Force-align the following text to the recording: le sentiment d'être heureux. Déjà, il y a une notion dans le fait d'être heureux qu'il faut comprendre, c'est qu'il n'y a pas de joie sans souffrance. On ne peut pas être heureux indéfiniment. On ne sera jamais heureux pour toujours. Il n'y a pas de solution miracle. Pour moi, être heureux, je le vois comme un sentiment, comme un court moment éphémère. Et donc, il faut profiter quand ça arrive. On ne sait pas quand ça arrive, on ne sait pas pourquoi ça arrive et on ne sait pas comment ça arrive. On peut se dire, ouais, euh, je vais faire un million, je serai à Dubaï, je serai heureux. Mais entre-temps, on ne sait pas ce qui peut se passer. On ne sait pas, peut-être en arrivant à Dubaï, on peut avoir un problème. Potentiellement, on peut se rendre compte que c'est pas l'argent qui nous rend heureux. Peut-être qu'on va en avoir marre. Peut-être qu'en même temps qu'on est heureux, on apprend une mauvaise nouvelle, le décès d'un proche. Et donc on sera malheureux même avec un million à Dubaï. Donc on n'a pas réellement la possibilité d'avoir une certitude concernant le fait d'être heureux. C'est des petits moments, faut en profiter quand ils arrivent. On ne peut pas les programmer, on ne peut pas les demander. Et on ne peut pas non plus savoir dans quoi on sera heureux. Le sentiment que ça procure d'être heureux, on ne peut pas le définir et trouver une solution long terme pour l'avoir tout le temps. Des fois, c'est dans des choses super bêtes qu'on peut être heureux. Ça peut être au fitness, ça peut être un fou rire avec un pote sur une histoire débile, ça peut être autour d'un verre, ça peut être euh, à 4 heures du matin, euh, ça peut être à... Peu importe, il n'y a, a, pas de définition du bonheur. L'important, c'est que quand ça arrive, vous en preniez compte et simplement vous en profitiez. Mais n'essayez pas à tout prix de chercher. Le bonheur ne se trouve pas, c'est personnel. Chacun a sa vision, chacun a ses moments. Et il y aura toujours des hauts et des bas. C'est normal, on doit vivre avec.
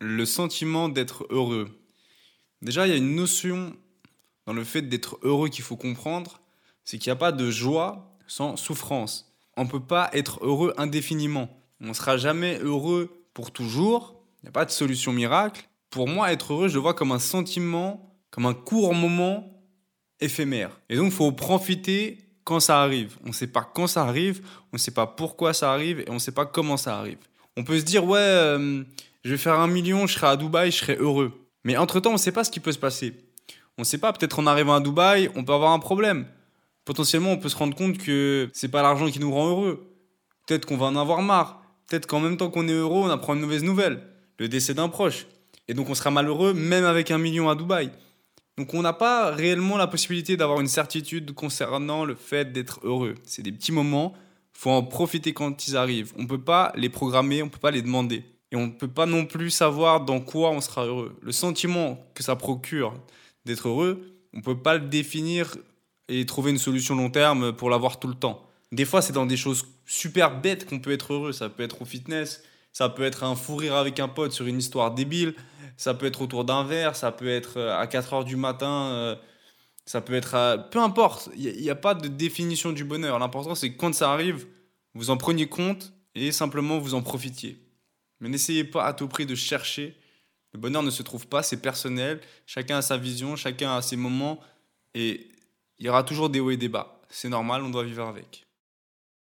le 0.00 0.24
sentiment 0.24 0.88
d'être 0.88 1.26
heureux. 1.30 1.68
Déjà, 2.62 2.86
il 2.86 2.90
y 2.90 2.94
a 2.94 2.96
une 2.96 3.14
notion 3.14 3.74
dans 4.46 4.52
le 4.52 4.64
fait 4.64 4.82
d'être 4.82 5.18
heureux 5.22 5.48
qu'il 5.48 5.62
faut 5.62 5.76
comprendre, 5.76 6.40
c'est 6.84 6.98
qu'il 6.98 7.10
n'y 7.10 7.16
a 7.16 7.16
pas 7.16 7.32
de 7.32 7.50
joie 7.50 8.16
sans 8.26 8.56
souffrance. 8.56 9.32
On 9.56 9.64
ne 9.64 9.68
peut 9.68 9.80
pas 9.80 10.10
être 10.12 10.44
heureux 10.44 10.74
indéfiniment. 10.76 11.48
On 11.80 11.88
ne 11.88 11.92
sera 11.92 12.16
jamais 12.16 12.58
heureux 12.58 13.24
pour 13.34 13.52
toujours. 13.52 14.22
Il 14.38 14.46
n'y 14.46 14.48
a 14.48 14.52
pas 14.52 14.64
de 14.64 14.70
solution 14.70 15.12
miracle. 15.12 15.68
Pour 15.90 16.08
moi, 16.08 16.32
être 16.32 16.52
heureux, 16.52 16.68
je 16.68 16.74
le 16.74 16.80
vois 16.80 16.94
comme 16.94 17.12
un 17.12 17.18
sentiment, 17.18 18.14
comme 18.30 18.46
un 18.46 18.54
court 18.54 18.94
moment 18.94 19.62
éphémère. 20.20 20.80
Et 20.88 20.96
donc, 20.96 21.06
il 21.06 21.12
faut 21.12 21.32
profiter 21.32 22.18
quand 22.44 22.60
ça 22.60 22.82
arrive. 22.82 23.16
On 23.24 23.28
ne 23.28 23.32
sait 23.32 23.46
pas 23.46 23.62
quand 23.62 23.86
ça 23.86 24.04
arrive, 24.04 24.40
on 24.72 24.76
ne 24.76 24.78
sait 24.78 24.90
pas 24.90 25.06
pourquoi 25.06 25.52
ça 25.52 25.72
arrive 25.72 26.00
et 26.00 26.10
on 26.10 26.14
ne 26.14 26.18
sait 26.18 26.32
pas 26.32 26.46
comment 26.46 26.76
ça 26.76 26.98
arrive. 26.98 27.18
On 27.56 27.64
peut 27.64 27.78
se 27.78 27.84
dire, 27.84 28.04
ouais, 28.04 28.18
euh, 28.18 28.82
je 29.24 29.30
vais 29.30 29.36
faire 29.36 29.58
un 29.58 29.66
million, 29.66 30.06
je 30.06 30.14
serai 30.14 30.28
à 30.28 30.36
Dubaï, 30.36 30.70
je 30.70 30.78
serai 30.78 30.96
heureux. 30.96 31.32
Mais 31.64 31.76
entre-temps, 31.76 32.10
on 32.10 32.14
ne 32.14 32.18
sait 32.18 32.32
pas 32.32 32.44
ce 32.44 32.50
qui 32.50 32.60
peut 32.60 32.72
se 32.72 32.78
passer. 32.78 33.14
On 33.78 33.82
ne 33.82 33.86
sait 33.86 33.98
pas, 33.98 34.12
peut-être 34.12 34.38
en 34.38 34.46
arrivant 34.46 34.74
à 34.74 34.80
Dubaï, 34.80 35.30
on 35.34 35.44
peut 35.44 35.52
avoir 35.52 35.72
un 35.72 35.78
problème. 35.78 36.26
Potentiellement, 36.84 37.32
on 37.32 37.36
peut 37.36 37.48
se 37.48 37.56
rendre 37.56 37.76
compte 37.76 37.98
que 37.98 38.50
c'est 38.52 38.68
pas 38.68 38.82
l'argent 38.82 39.10
qui 39.10 39.20
nous 39.20 39.32
rend 39.32 39.48
heureux. 39.48 39.94
Peut-être 40.46 40.66
qu'on 40.66 40.76
va 40.76 40.86
en 40.86 40.96
avoir 40.96 41.22
marre. 41.22 41.62
Peut-être 41.86 42.06
qu'en 42.06 42.20
même 42.20 42.36
temps 42.36 42.50
qu'on 42.50 42.68
est 42.68 42.72
heureux, 42.72 43.00
on 43.00 43.10
apprend 43.10 43.34
une 43.34 43.40
mauvaise 43.40 43.62
nouvelle, 43.62 44.02
le 44.38 44.48
décès 44.48 44.74
d'un 44.74 44.88
proche. 44.88 45.26
Et 45.68 45.74
donc 45.74 45.88
on 45.90 45.94
sera 45.94 46.10
malheureux 46.10 46.52
même 46.54 46.84
avec 46.84 47.10
un 47.10 47.18
million 47.18 47.48
à 47.48 47.54
Dubaï. 47.54 47.90
Donc 48.56 48.74
on 48.74 48.82
n'a 48.82 48.92
pas 48.92 49.30
réellement 49.30 49.76
la 49.76 49.86
possibilité 49.86 50.36
d'avoir 50.36 50.60
une 50.60 50.68
certitude 50.68 51.32
concernant 51.32 52.04
le 52.04 52.14
fait 52.14 52.52
d'être 52.52 52.80
heureux. 52.82 53.14
C'est 53.24 53.42
des 53.42 53.52
petits 53.52 53.72
moments, 53.72 54.14
faut 54.52 54.70
en 54.70 54.82
profiter 54.82 55.32
quand 55.32 55.66
ils 55.66 55.76
arrivent. 55.76 56.12
On 56.18 56.22
ne 56.22 56.28
peut 56.28 56.42
pas 56.42 56.72
les 56.76 56.88
programmer, 56.88 57.42
on 57.42 57.46
ne 57.46 57.50
peut 57.50 57.58
pas 57.58 57.70
les 57.70 57.82
demander. 57.82 58.24
Et 58.52 58.56
on 58.56 58.66
ne 58.66 58.72
peut 58.72 58.88
pas 58.88 59.06
non 59.06 59.26
plus 59.26 59.50
savoir 59.50 60.04
dans 60.04 60.20
quoi 60.20 60.50
on 60.50 60.60
sera 60.60 60.84
heureux. 60.84 61.16
Le 61.22 61.32
sentiment 61.32 62.04
que 62.14 62.22
ça 62.22 62.36
procure 62.36 62.94
d'être 63.44 63.68
heureux, 63.68 64.16
on 64.34 64.38
ne 64.38 64.42
peut 64.42 64.58
pas 64.58 64.74
le 64.74 64.86
définir 64.88 65.56
et 66.08 66.26
trouver 66.26 66.50
une 66.50 66.58
solution 66.58 66.96
long 66.96 67.10
terme 67.10 67.52
pour 67.52 67.70
l'avoir 67.70 68.00
tout 68.00 68.08
le 68.08 68.14
temps. 68.14 68.44
Des 68.72 68.84
fois, 68.84 69.02
c'est 69.02 69.12
dans 69.12 69.26
des 69.26 69.36
choses 69.36 69.66
super 69.86 70.40
bêtes 70.40 70.68
qu'on 70.68 70.78
peut 70.80 70.92
être 70.92 71.12
heureux. 71.12 71.32
Ça 71.32 71.48
peut 71.48 71.62
être 71.62 71.82
au 71.82 71.84
fitness, 71.84 72.42
ça 72.72 72.88
peut 72.88 73.02
être 73.02 73.24
un 73.24 73.34
fou 73.34 73.56
rire 73.56 73.74
avec 73.74 74.00
un 74.00 74.08
pote 74.08 74.32
sur 74.32 74.46
une 74.46 74.58
histoire 74.58 74.92
débile, 74.92 75.34
ça 75.76 75.94
peut 75.94 76.06
être 76.06 76.22
autour 76.22 76.44
d'un 76.44 76.64
verre, 76.64 76.94
ça 76.94 77.10
peut 77.12 77.28
être 77.28 77.58
euh, 77.58 77.78
à 77.78 77.86
4 77.86 78.14
heures 78.14 78.24
du 78.24 78.36
matin, 78.36 78.90
euh, 78.92 79.16
ça 79.86 80.00
peut 80.00 80.14
être 80.14 80.34
à... 80.34 80.58
Peu 80.58 80.78
importe, 80.78 81.30
il 81.36 81.60
n'y 81.60 81.68
a, 81.68 81.72
a, 81.72 81.76
pas 81.76 81.94
de 81.94 82.06
définition 82.06 82.72
du 82.72 82.84
bonheur. 82.84 83.18
L'important, 83.18 83.54
c'est 83.54 83.72
que 83.72 83.78
quand 83.78 83.94
ça 83.94 84.12
arrive, 84.12 84.46
vous 84.94 85.10
en 85.10 85.16
preniez 85.16 85.48
compte 85.48 85.92
et 86.14 86.30
simplement 86.32 86.78
vous 86.78 86.94
en 86.94 87.02
profitiez. 87.02 87.58
Mais 88.20 88.28
n'essayez 88.28 88.64
pas 88.64 88.84
à 88.84 88.92
tout 88.92 89.08
prix 89.08 89.26
de 89.26 89.34
chercher. 89.34 89.96
Le 90.52 90.58
bonheur 90.58 90.82
ne 90.82 90.90
se 90.90 91.02
trouve 91.02 91.26
pas, 91.26 91.42
c'est 91.42 91.60
personnel. 91.60 92.20
Chacun 92.46 92.78
a 92.78 92.82
sa 92.82 92.96
vision, 92.96 93.36
chacun 93.36 93.76
a 93.76 93.82
ses 93.82 93.96
moments. 93.96 94.40
Et 94.94 95.28
il 95.78 95.86
y 95.86 95.88
aura 95.88 96.02
toujours 96.02 96.28
des 96.28 96.40
hauts 96.40 96.50
et 96.50 96.56
des 96.56 96.68
bas. 96.68 97.00
C'est 97.08 97.28
normal, 97.28 97.62
on 97.62 97.70
doit 97.70 97.84
vivre 97.84 98.06
avec. 98.06 98.46